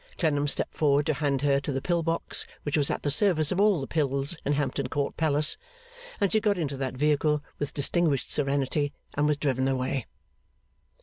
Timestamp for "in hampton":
4.43-4.89